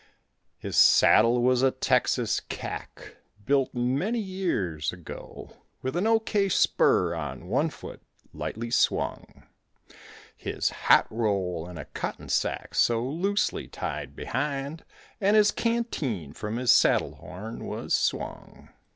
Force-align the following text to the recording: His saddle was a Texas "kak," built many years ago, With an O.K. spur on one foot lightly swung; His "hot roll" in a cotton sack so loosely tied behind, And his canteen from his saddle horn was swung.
His 0.57 0.75
saddle 0.77 1.43
was 1.43 1.61
a 1.61 1.69
Texas 1.69 2.39
"kak," 2.39 3.17
built 3.45 3.75
many 3.75 4.17
years 4.17 4.91
ago, 4.91 5.57
With 5.83 5.95
an 5.95 6.07
O.K. 6.07 6.49
spur 6.49 7.13
on 7.13 7.45
one 7.45 7.69
foot 7.69 8.01
lightly 8.33 8.71
swung; 8.71 9.43
His 10.35 10.71
"hot 10.71 11.05
roll" 11.11 11.69
in 11.69 11.77
a 11.77 11.85
cotton 11.85 12.29
sack 12.29 12.73
so 12.73 13.03
loosely 13.03 13.67
tied 13.67 14.15
behind, 14.15 14.83
And 15.19 15.35
his 15.37 15.51
canteen 15.51 16.33
from 16.33 16.57
his 16.57 16.71
saddle 16.71 17.17
horn 17.17 17.65
was 17.67 17.93
swung. 17.93 18.69